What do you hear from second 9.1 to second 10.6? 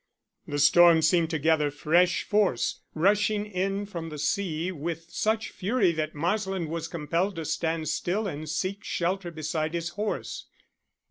beside his horse.